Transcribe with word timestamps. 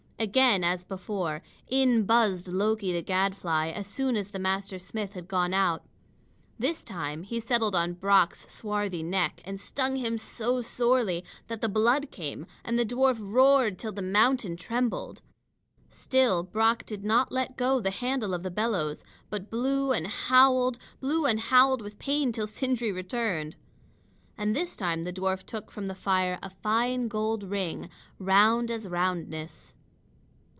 Again, 0.23 0.63
as 0.63 0.83
before, 0.83 1.41
in 1.67 2.05
buzzed 2.05 2.47
Loki 2.47 2.93
the 2.93 3.01
gadfly 3.01 3.69
as 3.69 3.87
soon 3.87 4.15
as 4.15 4.27
the 4.27 4.37
master 4.37 4.77
smith 4.77 5.13
had 5.13 5.27
gone 5.27 5.51
out. 5.51 5.83
This 6.59 6.83
time 6.83 7.23
he 7.23 7.39
settled 7.39 7.73
on 7.75 7.93
Brock's 7.95 8.45
swarthy 8.47 9.01
neck, 9.01 9.41
and 9.45 9.59
stung 9.59 9.95
him 9.95 10.19
so 10.19 10.61
sorely 10.61 11.25
that 11.47 11.59
the 11.61 11.67
blood 11.67 12.11
came 12.11 12.45
and 12.63 12.77
the 12.77 12.85
dwarf 12.85 13.17
roared 13.19 13.79
till 13.79 13.93
the 13.93 14.03
mountain 14.03 14.55
trembled. 14.57 15.23
Still 15.89 16.43
Brock 16.43 16.85
did 16.85 17.03
not 17.03 17.31
let 17.31 17.57
go 17.57 17.79
the 17.79 17.89
handle 17.89 18.35
of 18.35 18.43
the 18.43 18.51
bellows, 18.51 19.03
but 19.31 19.49
blew 19.49 19.91
and 19.91 20.05
howled 20.05 20.77
blew 20.99 21.25
and 21.25 21.39
howled 21.39 21.81
with 21.81 21.97
pain 21.97 22.31
till 22.31 22.45
Sindri 22.45 22.91
returned. 22.91 23.55
And 24.37 24.55
this 24.55 24.75
time 24.75 25.01
the 25.01 25.11
dwarf 25.11 25.41
took 25.47 25.71
from 25.71 25.87
the 25.87 25.95
fire 25.95 26.37
a 26.43 26.51
fine 26.51 27.07
gold 27.07 27.41
ring, 27.43 27.89
round 28.19 28.69
as 28.69 28.87
roundness. 28.87 29.73